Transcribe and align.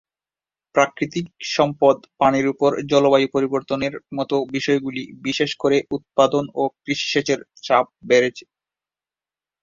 প্রাকৃতিক 0.75 1.25
সম্পদ 1.51 1.97
পানির 2.19 2.45
উপর 2.47 2.69
জলবায়ু 2.91 3.27
পরিবর্তনের 3.31 3.93
মতো 4.17 4.35
বিষয়গুলি 4.55 5.03
বিশেষ 5.21 5.51
করে 5.55 5.77
উৎপাদন 5.91 6.43
ও 6.53 6.63
কৃষি 6.77 7.07
সেচের 7.11 7.39
চাপ 7.63 7.85
বেড়েছে। 8.09 8.43